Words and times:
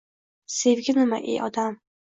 —Sevgi 0.55 0.97
nima, 1.01 1.23
ey 1.35 1.41
odam? 1.51 1.83